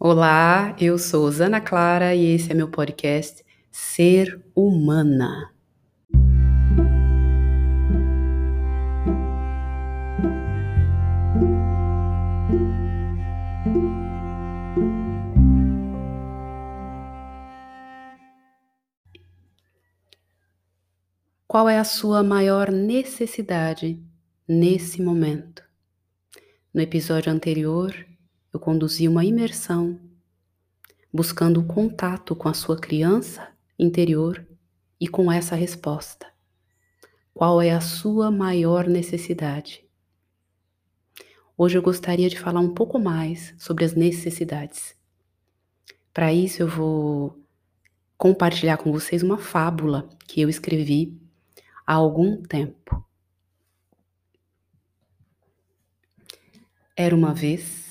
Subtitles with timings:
[0.00, 5.52] Olá, eu sou Zana Clara e esse é meu podcast Ser Humana.
[21.48, 24.00] Qual é a sua maior necessidade
[24.46, 25.64] nesse momento?
[26.72, 28.07] No episódio anterior,
[28.52, 29.98] eu conduzi uma imersão
[31.12, 33.48] buscando o contato com a sua criança
[33.78, 34.46] interior
[35.00, 36.26] e com essa resposta.
[37.32, 39.84] Qual é a sua maior necessidade?
[41.56, 44.96] Hoje eu gostaria de falar um pouco mais sobre as necessidades.
[46.12, 47.38] Para isso, eu vou
[48.16, 51.16] compartilhar com vocês uma fábula que eu escrevi
[51.86, 53.04] há algum tempo.
[56.96, 57.87] Era uma vez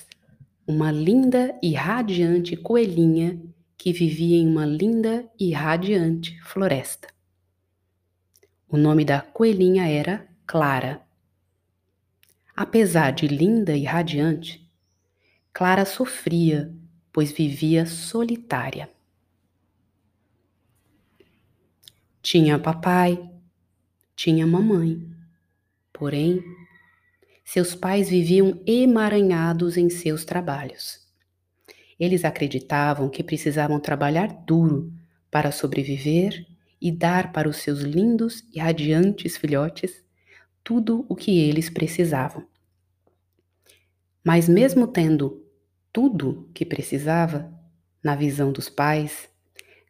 [0.68, 3.42] uma linda e radiante coelhinha
[3.78, 7.08] que vivia em uma linda e radiante floresta.
[8.68, 11.02] O nome da coelhinha era Clara.
[12.54, 14.70] Apesar de linda e radiante,
[15.54, 16.76] Clara sofria,
[17.14, 18.90] pois vivia solitária.
[22.22, 23.18] Tinha papai,
[24.18, 25.10] tinha mamãe,
[25.94, 26.44] porém
[27.48, 31.00] seus pais viviam emaranhados em seus trabalhos.
[31.98, 34.92] Eles acreditavam que precisavam trabalhar duro
[35.32, 36.46] para sobreviver
[36.82, 40.04] e dar para os seus lindos e radiantes filhotes
[40.62, 42.46] tudo o que eles precisavam.
[44.22, 45.42] Mas, mesmo tendo
[45.94, 47.50] tudo que precisava,
[48.04, 49.30] na visão dos pais,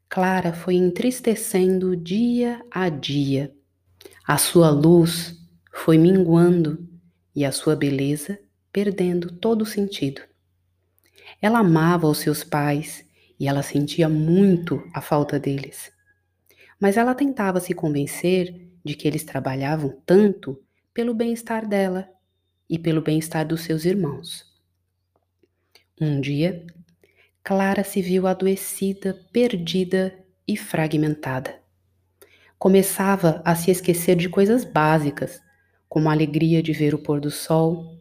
[0.08, 3.52] Clara foi entristecendo dia a dia.
[4.28, 5.35] A sua luz
[5.73, 6.88] foi minguando
[7.38, 8.39] e a sua beleza
[8.73, 10.23] perdendo todo o sentido.
[11.39, 13.05] Ela amava os seus pais
[13.39, 15.91] e ela sentia muito a falta deles.
[16.79, 20.59] Mas ela tentava se convencer de que eles trabalhavam tanto
[20.91, 22.09] pelo bem-estar dela
[22.67, 24.44] e pelo bem-estar dos seus irmãos.
[26.01, 26.66] Um dia,
[27.44, 31.62] Clara se viu adoecida, perdida e fragmentada.
[32.57, 35.39] Começava a se esquecer de coisas básicas,
[35.97, 38.00] como a alegria de ver o pôr do sol,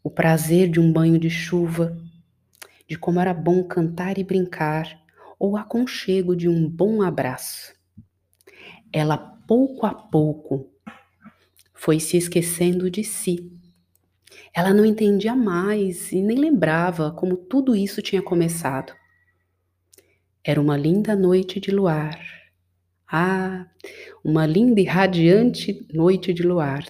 [0.00, 2.00] o prazer de um banho de chuva,
[2.88, 4.96] de como era bom cantar e brincar,
[5.36, 7.74] ou o aconchego de um bom abraço.
[8.92, 10.70] Ela, pouco a pouco,
[11.74, 13.50] foi se esquecendo de si.
[14.54, 18.92] Ela não entendia mais e nem lembrava como tudo isso tinha começado.
[20.44, 22.20] Era uma linda noite de luar.
[23.04, 23.66] Ah,
[24.22, 26.84] uma linda e radiante noite de luar.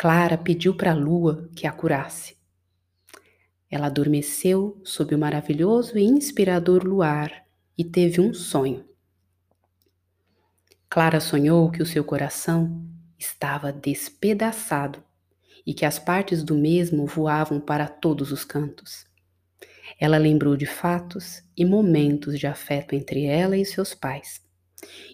[0.00, 2.34] Clara pediu para a lua que a curasse.
[3.70, 7.44] Ela adormeceu sob o maravilhoso e inspirador luar
[7.76, 8.82] e teve um sonho.
[10.88, 12.82] Clara sonhou que o seu coração
[13.18, 15.04] estava despedaçado
[15.66, 19.04] e que as partes do mesmo voavam para todos os cantos.
[20.00, 24.40] Ela lembrou de fatos e momentos de afeto entre ela e seus pais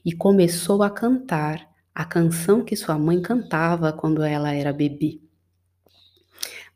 [0.04, 5.18] e começou a cantar a canção que sua mãe cantava quando ela era bebê.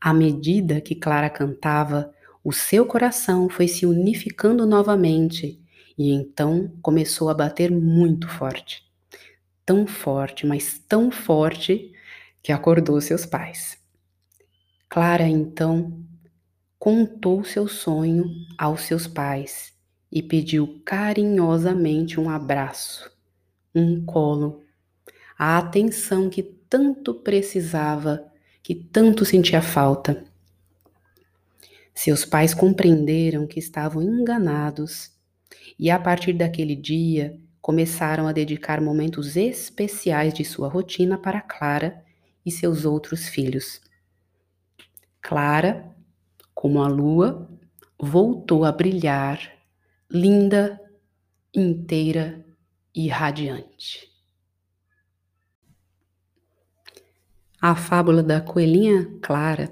[0.00, 2.10] À medida que Clara cantava,
[2.42, 5.62] o seu coração foi se unificando novamente
[5.98, 8.82] e então começou a bater muito forte.
[9.66, 11.92] Tão forte, mas tão forte
[12.42, 13.78] que acordou seus pais.
[14.88, 16.02] Clara então
[16.78, 18.24] contou seu sonho
[18.56, 19.74] aos seus pais
[20.10, 23.12] e pediu carinhosamente um abraço,
[23.74, 24.62] um colo
[25.42, 28.30] a atenção que tanto precisava,
[28.62, 30.22] que tanto sentia falta.
[31.94, 35.10] Seus pais compreenderam que estavam enganados
[35.78, 42.04] e, a partir daquele dia, começaram a dedicar momentos especiais de sua rotina para Clara
[42.44, 43.80] e seus outros filhos.
[45.22, 45.90] Clara,
[46.52, 47.48] como a lua,
[47.98, 49.40] voltou a brilhar,
[50.10, 50.78] linda,
[51.54, 52.44] inteira
[52.94, 54.09] e radiante.
[57.62, 59.70] A fábula da coelhinha Clara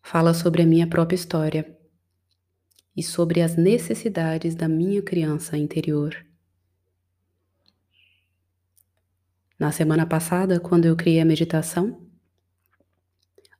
[0.00, 1.76] fala sobre a minha própria história
[2.96, 6.14] e sobre as necessidades da minha criança interior.
[9.58, 12.00] Na semana passada, quando eu criei a meditação,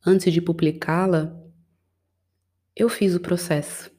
[0.07, 1.37] antes de publicá-la,
[2.77, 3.91] eu fiz o processo.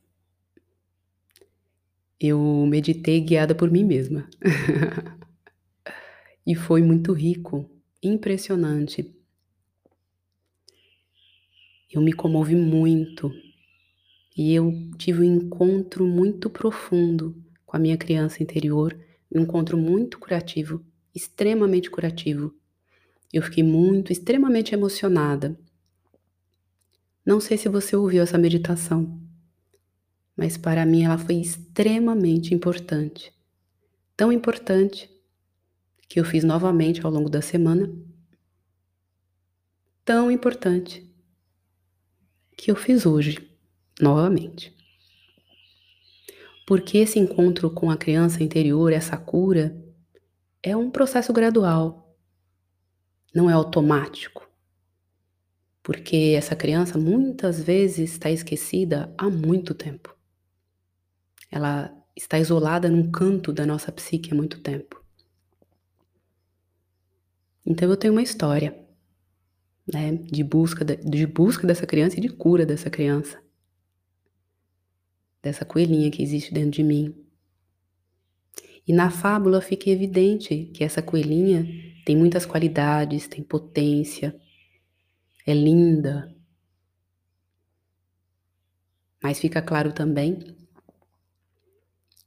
[2.18, 4.26] Eu meditei guiada por mim mesma.
[6.48, 7.70] e foi muito rico
[8.02, 9.14] impressionante.
[11.92, 13.32] Eu me comovi muito
[14.36, 17.36] e eu tive um encontro muito profundo
[17.66, 18.98] com a minha criança interior,
[19.34, 22.54] um encontro muito curativo, extremamente curativo.
[23.34, 25.58] Eu fiquei muito, extremamente emocionada.
[27.26, 29.20] Não sei se você ouviu essa meditação,
[30.36, 33.34] mas para mim ela foi extremamente importante.
[34.16, 35.10] Tão importante
[36.08, 37.92] que eu fiz novamente ao longo da semana.
[40.06, 41.08] Tão importante
[42.56, 43.50] que eu fiz hoje,
[44.00, 44.76] novamente.
[46.66, 49.82] Porque esse encontro com a criança interior, essa cura,
[50.64, 52.16] é um processo gradual,
[53.34, 54.50] não é automático.
[55.84, 60.14] Porque essa criança muitas vezes está esquecida há muito tempo.
[61.50, 65.02] Ela está isolada num canto da nossa psique há muito tempo.
[67.70, 68.74] Então eu tenho uma história,
[69.86, 73.44] né, de busca de, de busca dessa criança e de cura dessa criança,
[75.44, 77.14] dessa coelhinha que existe dentro de mim.
[78.88, 81.66] E na fábula fica evidente que essa coelhinha
[82.06, 84.34] tem muitas qualidades, tem potência,
[85.46, 86.34] é linda.
[89.22, 90.56] Mas fica claro também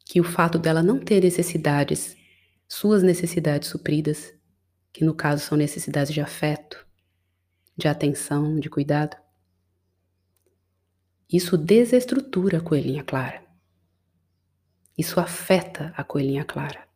[0.05, 2.15] que o fato dela não ter necessidades,
[2.69, 4.39] suas necessidades supridas,
[4.93, 6.87] que no caso são necessidades de afeto,
[7.77, 9.17] de atenção, de cuidado,
[11.33, 13.43] isso desestrutura a coelhinha clara.
[14.99, 16.87] Isso afeta a coelhinha clara,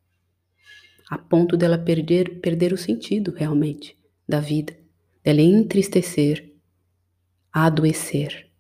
[1.09, 3.97] a ponto dela perder, perder o sentido realmente
[4.29, 4.77] da vida,
[5.23, 6.53] dela entristecer,
[7.53, 8.51] adoecer.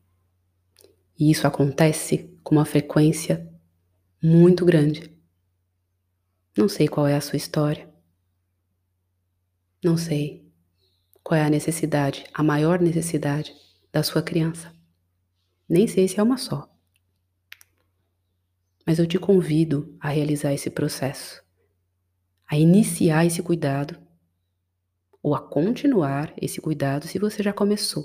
[1.19, 3.53] E isso acontece com uma frequência
[4.23, 5.13] muito grande.
[6.57, 7.93] Não sei qual é a sua história.
[9.85, 10.51] Não sei
[11.23, 13.55] qual é a necessidade, a maior necessidade
[13.93, 14.75] da sua criança.
[15.69, 16.69] Nem sei se é uma só.
[18.87, 21.43] Mas eu te convido a realizar esse processo,
[22.47, 23.97] a iniciar esse cuidado
[25.23, 28.05] ou a continuar esse cuidado se você já começou.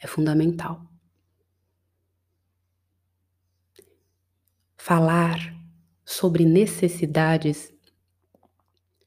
[0.00, 0.92] É fundamental.
[4.82, 5.56] falar
[6.04, 7.72] sobre necessidades,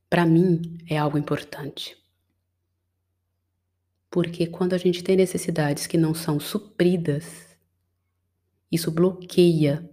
[0.10, 1.98] para mim, é algo importante.
[4.10, 7.58] Porque quando a gente tem necessidades que não são supridas,
[8.72, 9.90] isso bloqueia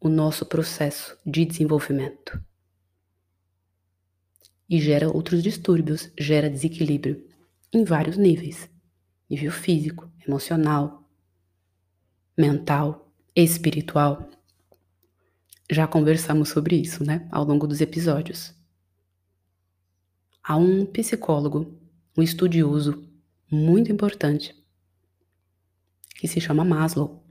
[0.00, 2.40] o nosso processo de desenvolvimento.
[4.68, 7.26] E gera outros distúrbios, gera desequilíbrio
[7.72, 8.68] em vários níveis:
[9.28, 11.08] nível físico, emocional,
[12.36, 14.28] mental, espiritual.
[15.70, 18.57] Já conversamos sobre isso, né, ao longo dos episódios.
[20.48, 21.78] Há um psicólogo,
[22.16, 23.06] um estudioso
[23.52, 24.56] muito importante,
[26.14, 27.22] que se chama Maslow.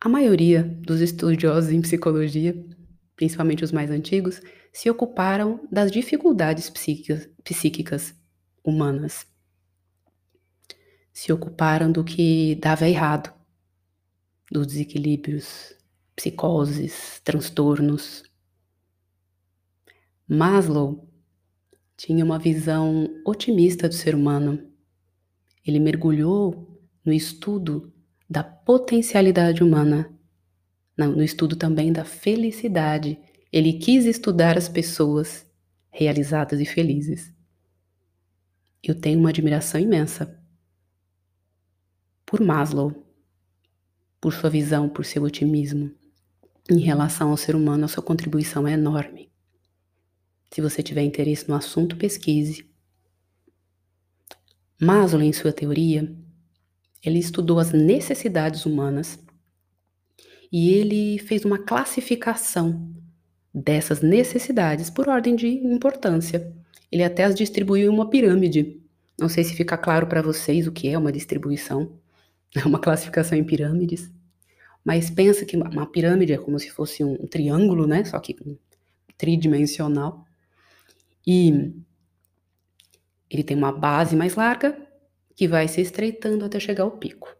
[0.00, 2.52] A maioria dos estudiosos em psicologia,
[3.14, 4.42] principalmente os mais antigos,
[4.72, 8.12] se ocuparam das dificuldades psíquicas, psíquicas
[8.64, 9.24] humanas.
[11.12, 13.32] Se ocuparam do que dava errado
[14.50, 15.76] dos desequilíbrios,
[16.16, 18.24] psicoses, transtornos.
[20.28, 21.08] Maslow
[21.96, 24.70] tinha uma visão otimista do ser humano.
[25.66, 27.92] Ele mergulhou no estudo
[28.28, 30.12] da potencialidade humana,
[30.96, 33.18] no estudo também da felicidade.
[33.52, 35.46] Ele quis estudar as pessoas
[35.90, 37.32] realizadas e felizes.
[38.82, 40.40] Eu tenho uma admiração imensa
[42.26, 43.04] por Maslow
[44.24, 45.94] por sua visão, por seu otimismo.
[46.70, 49.30] Em relação ao ser humano, a sua contribuição é enorme.
[50.54, 52.64] Se você tiver interesse no assunto, pesquise.
[54.80, 56.14] Maslow, em sua teoria,
[57.04, 59.18] ele estudou as necessidades humanas
[60.52, 62.88] e ele fez uma classificação
[63.52, 66.54] dessas necessidades por ordem de importância.
[66.88, 68.80] Ele até as distribuiu em uma pirâmide.
[69.18, 71.98] Não sei se fica claro para vocês o que é uma distribuição.
[72.54, 74.08] É uma classificação em pirâmides.
[74.84, 78.04] Mas pensa que uma pirâmide é como se fosse um triângulo, né?
[78.04, 78.36] Só que
[79.18, 80.23] tridimensional.
[81.26, 81.72] E
[83.30, 84.76] ele tem uma base mais larga
[85.34, 87.34] que vai se estreitando até chegar ao pico.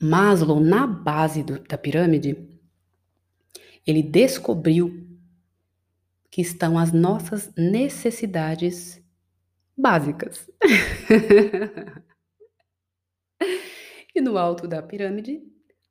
[0.00, 2.36] Maslow, na base do, da pirâmide,
[3.86, 5.08] ele descobriu
[6.30, 9.00] que estão as nossas necessidades
[9.76, 10.50] básicas.
[14.14, 15.42] E no alto da pirâmide,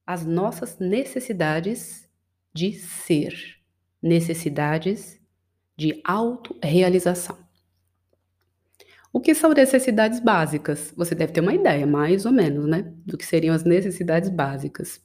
[0.05, 2.07] as nossas necessidades
[2.53, 3.33] de ser,
[4.01, 5.19] necessidades
[5.81, 7.35] de autorrealização.
[9.11, 10.93] O que são necessidades básicas?
[10.95, 12.93] Você deve ter uma ideia, mais ou menos, né?
[13.03, 15.01] Do que seriam as necessidades básicas.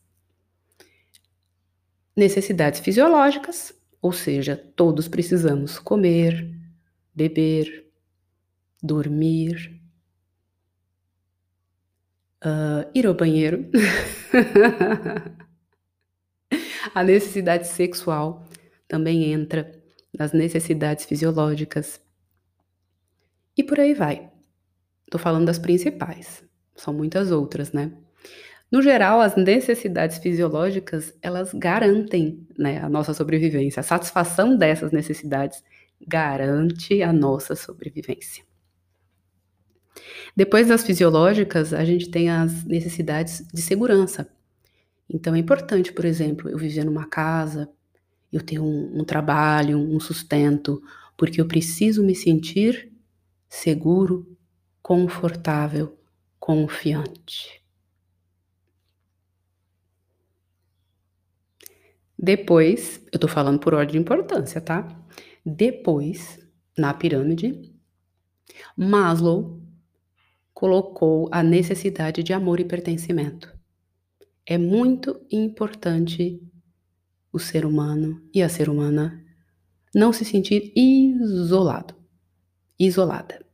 [2.14, 6.46] Necessidades fisiológicas, ou seja, todos precisamos comer,
[7.14, 7.86] beber,
[8.82, 9.80] dormir,
[12.44, 13.70] uh, ir ao banheiro.
[16.94, 18.46] A necessidade sexual
[18.86, 19.85] também entra
[20.18, 22.00] nas necessidades fisiológicas.
[23.56, 24.30] E por aí vai.
[25.04, 26.44] Estou falando das principais.
[26.74, 27.92] São muitas outras, né?
[28.70, 33.80] No geral, as necessidades fisiológicas, elas garantem né, a nossa sobrevivência.
[33.80, 35.62] A satisfação dessas necessidades
[36.06, 38.44] garante a nossa sobrevivência.
[40.34, 44.28] Depois das fisiológicas, a gente tem as necessidades de segurança.
[45.08, 47.70] Então é importante, por exemplo, eu viver numa casa,
[48.32, 50.82] eu ter um, um trabalho, um sustento,
[51.16, 52.92] porque eu preciso me sentir
[53.48, 54.36] seguro,
[54.82, 55.98] confortável,
[56.38, 57.62] confiante.
[62.18, 64.88] Depois, eu tô falando por ordem de importância, tá?
[65.44, 66.38] Depois,
[66.76, 67.72] na pirâmide,
[68.76, 69.60] Maslow
[70.54, 73.54] colocou a necessidade de amor e pertencimento.
[74.46, 76.40] É muito importante
[77.36, 79.22] o ser humano e a ser humana
[79.94, 81.94] não se sentir isolado,
[82.78, 83.44] isolada.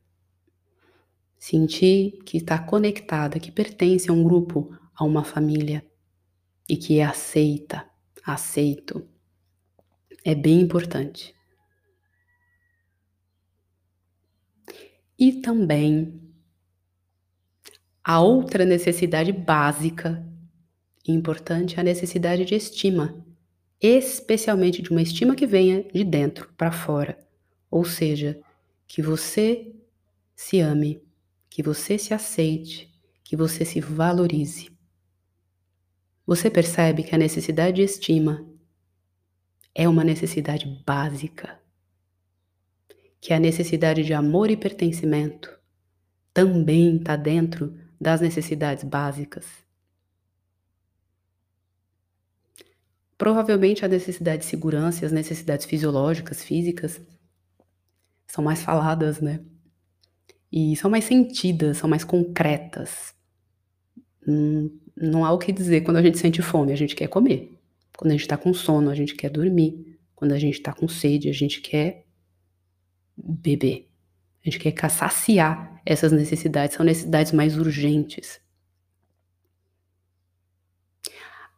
[1.37, 5.85] Sentir que está conectada, que pertence a um grupo, a uma família
[6.69, 7.85] e que é aceita,
[8.25, 9.05] aceito.
[10.25, 11.35] É bem importante.
[15.19, 16.23] E também
[18.05, 20.25] a outra necessidade básica
[21.05, 23.27] importante é a necessidade de estima,
[23.83, 27.19] especialmente de uma estima que venha de dentro para fora,
[27.69, 28.41] ou seja,
[28.87, 29.75] que você
[30.37, 31.03] se ame,
[31.51, 32.89] que você se aceite,
[33.25, 34.71] que você se valorize.
[36.25, 38.47] Você percebe que a necessidade de estima
[39.75, 41.61] é uma necessidade básica,
[43.21, 45.59] que a necessidade de amor e pertencimento
[46.33, 49.47] também está dentro das necessidades básicas.
[53.23, 57.01] Provavelmente a necessidade de segurança e as necessidades fisiológicas, físicas,
[58.27, 59.39] são mais faladas, né?
[60.51, 63.15] E são mais sentidas, são mais concretas.
[64.27, 67.57] Hum, não há o que dizer quando a gente sente fome, a gente quer comer.
[67.97, 70.01] Quando a gente tá com sono, a gente quer dormir.
[70.17, 72.05] Quando a gente tá com sede, a gente quer
[73.17, 73.89] beber.
[74.45, 78.41] A gente quer saciar essas necessidades, são necessidades mais urgentes.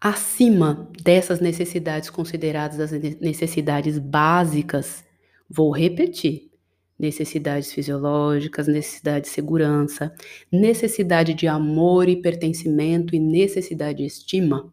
[0.04, 2.92] Acima dessas necessidades consideradas as
[3.22, 5.02] necessidades básicas,
[5.48, 6.50] vou repetir:
[6.98, 10.14] necessidades fisiológicas, necessidade de segurança,
[10.52, 14.70] necessidade de amor e pertencimento e necessidade de estima.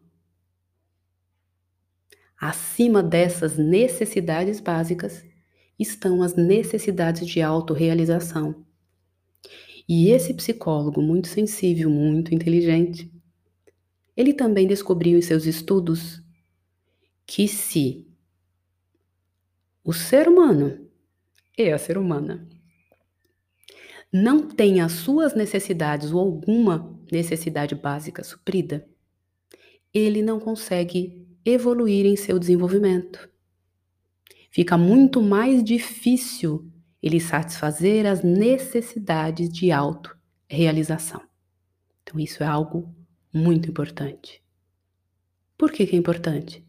[2.38, 5.24] Acima dessas necessidades básicas
[5.78, 8.66] estão as necessidades de autorrealização.
[9.88, 13.11] E esse psicólogo muito sensível, muito inteligente,
[14.16, 16.22] ele também descobriu em seus estudos
[17.26, 18.06] que se
[19.84, 20.88] o ser humano
[21.56, 22.48] e a ser humana
[24.12, 28.86] não tem as suas necessidades ou alguma necessidade básica suprida,
[29.92, 33.28] ele não consegue evoluir em seu desenvolvimento.
[34.50, 36.70] Fica muito mais difícil
[37.02, 41.22] ele satisfazer as necessidades de autorrealização.
[42.02, 42.94] Então, isso é algo
[43.32, 44.42] muito importante.
[45.56, 46.66] Por que, que é importante?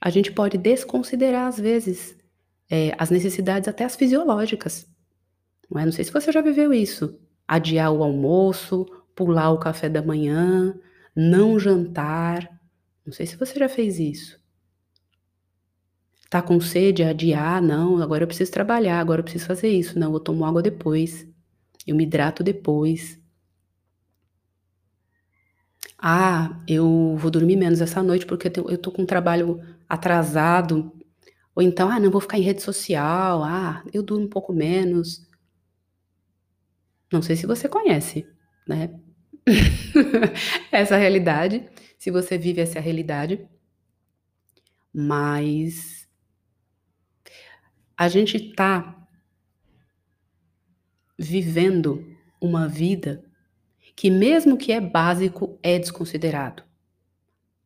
[0.00, 2.16] A gente pode desconsiderar, às vezes,
[2.68, 4.90] é, as necessidades até as fisiológicas.
[5.70, 5.84] Não, é?
[5.84, 7.18] não sei se você já viveu isso.
[7.46, 10.74] Adiar o almoço, pular o café da manhã,
[11.14, 12.50] não jantar.
[13.06, 14.40] Não sei se você já fez isso.
[16.28, 19.98] Tá com sede, adiar, não, agora eu preciso trabalhar, agora eu preciso fazer isso.
[19.98, 21.26] Não, eu tomo água depois.
[21.86, 23.21] Eu me hidrato depois.
[25.98, 30.92] Ah, eu vou dormir menos essa noite porque eu tô com um trabalho atrasado.
[31.54, 33.42] Ou então, ah, não vou ficar em rede social.
[33.44, 35.26] Ah, eu durmo um pouco menos.
[37.12, 38.26] Não sei se você conhece,
[38.66, 38.90] né?
[40.72, 43.46] essa realidade, se você vive essa realidade.
[44.94, 46.06] Mas
[47.96, 49.06] a gente tá
[51.18, 52.04] vivendo
[52.40, 53.24] uma vida
[54.02, 56.64] que mesmo o que é básico é desconsiderado.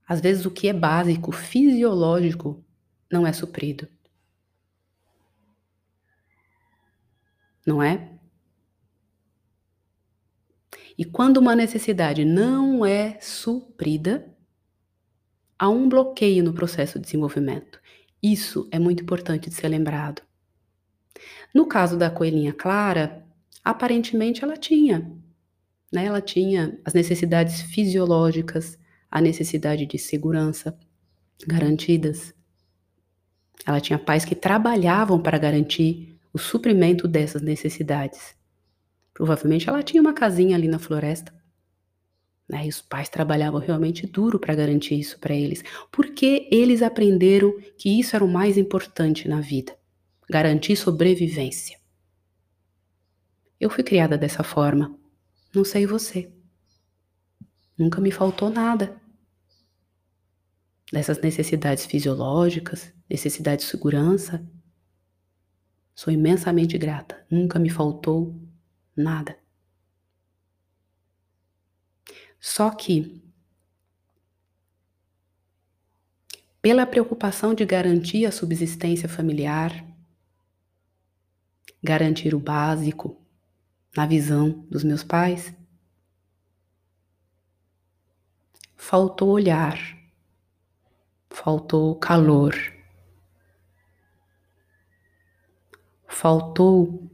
[0.07, 2.63] Às vezes o que é básico, fisiológico,
[3.11, 3.89] não é suprido.
[7.67, 8.11] Não é?
[10.99, 14.31] E quando uma necessidade não é suprida,
[15.59, 17.81] há um bloqueio no processo de desenvolvimento.
[18.23, 20.21] Isso é muito importante de ser lembrado.
[21.55, 23.27] No caso da coelhinha Clara,
[23.65, 25.17] aparentemente ela tinha,
[25.93, 26.07] né?
[26.07, 28.79] Ela tinha as necessidades fisiológicas,
[29.11, 30.77] a necessidade de segurança
[31.47, 32.35] garantidas.
[33.67, 38.35] Ela tinha pais que trabalhavam para garantir o suprimento dessas necessidades.
[39.15, 41.35] Provavelmente ela tinha uma casinha ali na floresta.
[42.49, 42.67] Né?
[42.67, 47.99] E os pais trabalhavam realmente duro para garantir isso para eles, porque eles aprenderam que
[47.99, 49.77] isso era o mais importante na vida
[50.29, 51.79] garantir sobrevivência.
[53.61, 54.99] Eu fui criada dessa forma.
[55.57, 56.31] Não sei você.
[57.79, 59.01] Nunca me faltou nada.
[60.93, 64.47] Dessas necessidades fisiológicas, necessidade de segurança.
[65.95, 67.27] Sou imensamente grata.
[67.31, 68.39] Nunca me faltou
[68.95, 69.39] nada.
[72.39, 73.25] Só que,
[76.61, 79.73] pela preocupação de garantir a subsistência familiar,
[81.83, 83.26] garantir o básico
[83.97, 85.55] na visão dos meus pais,
[88.77, 89.79] faltou olhar,
[91.31, 92.55] faltou calor,
[96.07, 97.11] faltou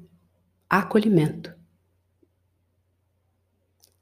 [0.68, 1.54] acolhimento.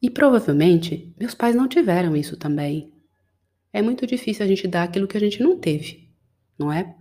[0.02, 2.90] E provavelmente meus pais não tiveram isso também.
[3.72, 6.10] É muito difícil a gente dar aquilo que a gente não teve,
[6.58, 6.96] não é?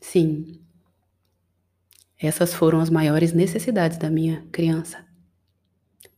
[0.00, 0.65] Sim,
[2.18, 5.04] essas foram as maiores necessidades da minha criança.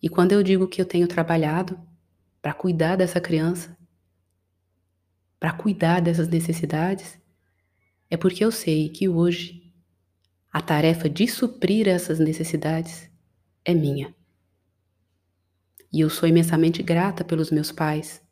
[0.00, 1.78] E quando eu digo que eu tenho trabalhado
[2.40, 3.76] para cuidar dessa criança,
[5.40, 7.18] para cuidar dessas necessidades,
[8.10, 9.72] é porque eu sei que hoje
[10.52, 13.10] a tarefa de suprir essas necessidades
[13.64, 14.14] é minha.
[15.92, 18.22] E eu sou imensamente grata pelos meus pais,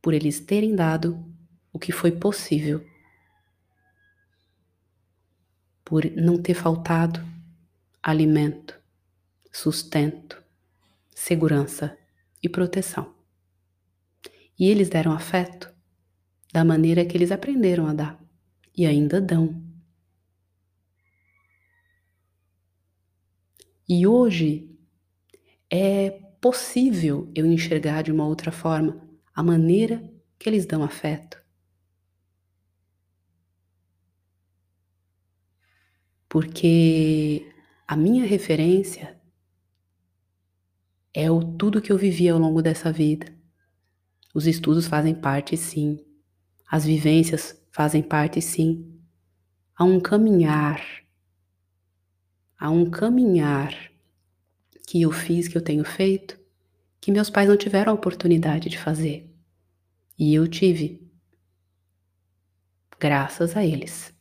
[0.00, 1.24] por eles terem dado
[1.72, 2.84] o que foi possível,
[5.88, 7.18] por não ter faltado
[8.02, 8.78] alimento,
[9.50, 10.42] sustento,
[11.14, 11.96] segurança
[12.42, 13.14] e proteção.
[14.58, 15.74] E eles deram afeto
[16.52, 18.22] da maneira que eles aprenderam a dar
[18.76, 19.64] e ainda dão.
[23.88, 24.70] E hoje
[25.70, 30.06] é possível eu enxergar de uma outra forma a maneira
[30.38, 31.42] que eles dão afeto.
[36.40, 37.52] Porque
[37.84, 39.20] a minha referência
[41.12, 43.26] é o tudo que eu vivi ao longo dessa vida.
[44.32, 45.98] Os estudos fazem parte, sim.
[46.70, 49.00] As vivências fazem parte, sim.
[49.74, 50.80] Há um caminhar
[52.56, 53.74] a um caminhar
[54.86, 56.38] que eu fiz, que eu tenho feito,
[57.00, 59.28] que meus pais não tiveram a oportunidade de fazer.
[60.16, 61.04] E eu tive.
[63.00, 64.16] Graças a eles.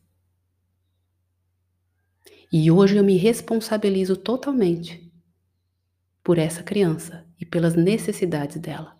[2.52, 5.12] E hoje eu me responsabilizo totalmente
[6.24, 8.98] por essa criança e pelas necessidades dela.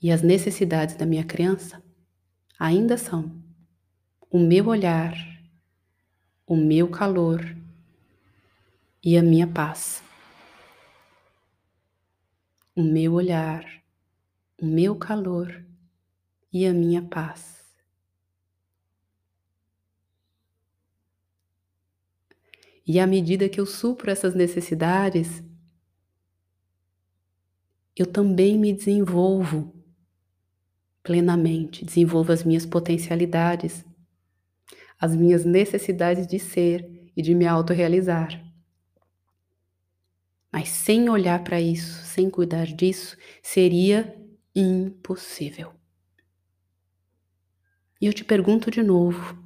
[0.00, 1.82] E as necessidades da minha criança
[2.58, 3.42] ainda são
[4.30, 5.14] o meu olhar,
[6.46, 7.56] o meu calor
[9.02, 10.02] e a minha paz.
[12.76, 13.64] O meu olhar,
[14.60, 15.64] o meu calor
[16.54, 17.64] e a minha paz.
[22.86, 25.42] E à medida que eu supro essas necessidades,
[27.96, 29.74] eu também me desenvolvo
[31.02, 33.84] plenamente, desenvolvo as minhas potencialidades,
[35.00, 38.40] as minhas necessidades de ser e de me autorrealizar.
[40.52, 44.16] Mas sem olhar para isso, sem cuidar disso, seria
[44.54, 45.74] impossível.
[48.00, 49.38] E eu te pergunto de novo: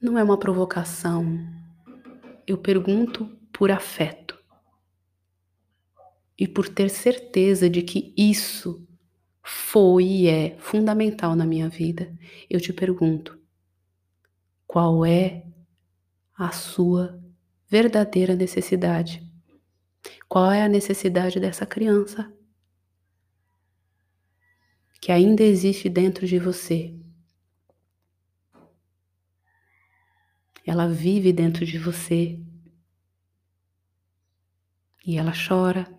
[0.00, 1.38] não é uma provocação,
[2.46, 4.36] eu pergunto por afeto.
[6.36, 8.84] E por ter certeza de que isso
[9.42, 12.12] foi e é fundamental na minha vida,
[12.50, 13.38] eu te pergunto:
[14.66, 15.44] qual é
[16.36, 17.22] a sua
[17.68, 19.22] verdadeira necessidade?
[20.28, 22.32] Qual é a necessidade dessa criança
[25.02, 26.94] que ainda existe dentro de você?
[30.64, 32.40] Ela vive dentro de você
[35.04, 35.92] e ela chora,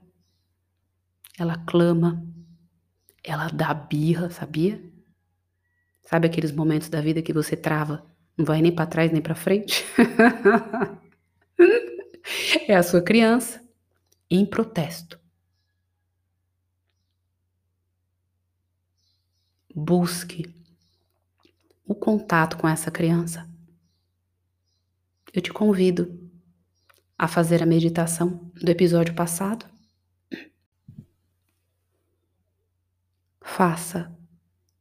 [1.38, 2.26] ela clama
[3.24, 4.84] ela dá birra, sabia?
[6.02, 8.06] Sabe aqueles momentos da vida que você trava,
[8.38, 9.86] não vai nem para trás nem para frente?
[12.68, 13.64] é a sua criança
[14.30, 15.23] em protesto.
[19.76, 20.54] Busque
[21.86, 23.50] o contato com essa criança.
[25.34, 26.30] Eu te convido
[27.18, 29.66] a fazer a meditação do episódio passado.
[33.42, 34.16] Faça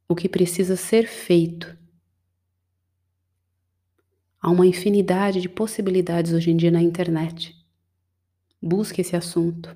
[0.07, 1.75] o que precisa ser feito.
[4.39, 7.55] Há uma infinidade de possibilidades hoje em dia na internet.
[8.61, 9.75] Busque esse assunto.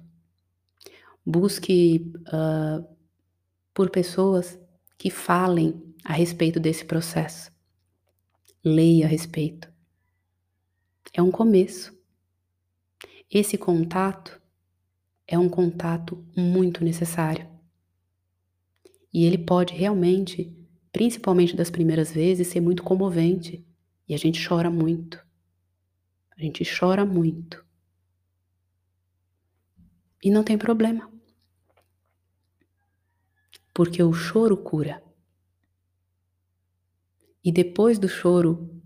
[1.26, 2.88] Busque uh,
[3.74, 4.60] por pessoas
[4.98, 7.52] que falem a respeito desse processo.
[8.64, 9.72] Leia a respeito.
[11.14, 11.96] É um começo.
[13.30, 14.42] Esse contato
[15.28, 17.48] é um contato muito necessário.
[19.14, 20.56] E ele pode realmente,
[20.92, 23.66] principalmente das primeiras vezes, ser muito comovente.
[24.08, 25.24] E a gente chora muito.
[26.38, 27.66] A gente chora muito.
[30.24, 31.12] E não tem problema.
[33.78, 35.04] Porque o choro cura.
[37.44, 38.82] E depois do choro,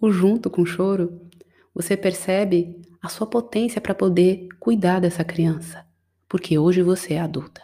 [0.00, 1.28] o junto com o choro,
[1.74, 5.84] você percebe a sua potência para poder cuidar dessa criança.
[6.28, 7.62] Porque hoje você é adulta.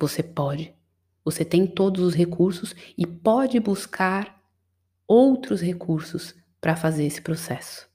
[0.00, 0.74] Você pode.
[1.22, 4.42] Você tem todos os recursos e pode buscar
[5.06, 7.86] outros recursos para fazer esse processo.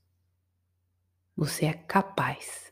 [1.36, 2.72] Você é capaz.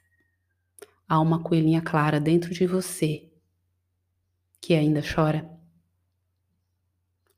[1.09, 3.30] Há uma coelhinha clara dentro de você
[4.61, 5.49] que ainda chora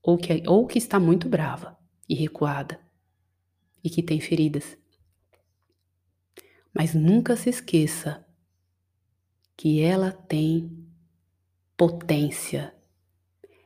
[0.01, 1.75] ou que, ou que está muito brava
[2.07, 2.79] e recuada
[3.83, 4.77] e que tem feridas.
[6.73, 8.23] Mas nunca se esqueça
[9.55, 10.85] que ela tem
[11.77, 12.73] potência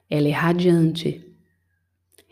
[0.09, 1.23] ela é radiante.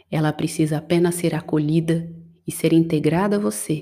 [0.10, 2.10] Ela precisa apenas ser acolhida
[2.48, 3.82] e ser integrada a você,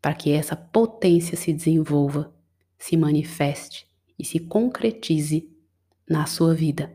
[0.00, 2.34] para que essa potência se desenvolva,
[2.78, 3.86] se manifeste
[4.18, 5.50] e se concretize
[6.08, 6.92] na sua vida.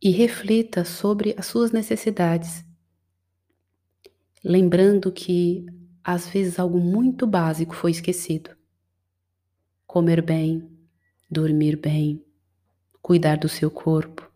[0.00, 2.64] E reflita sobre as suas necessidades,
[4.42, 5.64] lembrando que
[6.02, 8.50] às vezes algo muito básico foi esquecido:
[9.86, 10.68] comer bem,
[11.30, 12.22] dormir bem,
[13.00, 14.30] cuidar do seu corpo,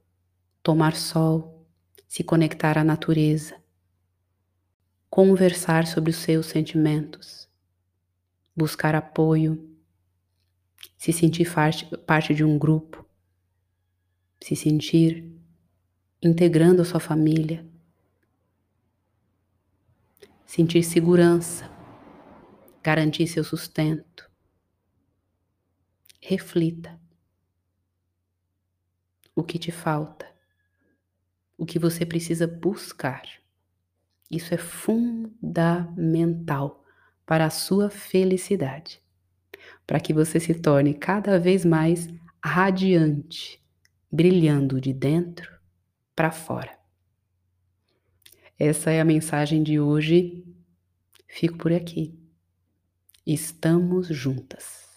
[0.63, 1.67] tomar sol,
[2.07, 3.55] se conectar à natureza,
[5.11, 7.49] conversar sobre os seus sentimentos,
[8.57, 9.78] buscar apoio,
[10.99, 11.47] se sentir
[12.05, 13.07] parte de um grupo,
[14.43, 15.33] se sentir
[16.21, 17.65] integrando a sua família,
[20.45, 21.71] sentir segurança,
[22.83, 24.29] garantir seu sustento.
[26.21, 27.01] Reflita
[29.37, 30.27] o que te falta,
[31.57, 33.23] o que você precisa buscar.
[34.29, 36.85] Isso é fundamental
[37.25, 39.01] para a sua felicidade,
[39.89, 42.07] para que você se torne cada vez mais
[42.45, 43.59] radiante,
[44.13, 45.51] brilhando de dentro
[46.15, 46.79] para fora.
[48.59, 50.45] Essa é a mensagem de hoje.
[51.27, 52.15] Fico por aqui.
[53.27, 54.88] Estamos juntas.